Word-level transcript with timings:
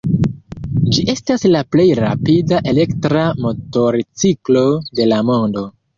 Ĝi 0.95 1.03
estas 1.13 1.43
la 1.55 1.61
plej 1.75 1.85
rapida 1.99 2.61
elektra 2.73 3.27
motorciklo 3.47 4.65
de 5.01 5.09
la 5.13 5.21
mondo. 5.29 5.69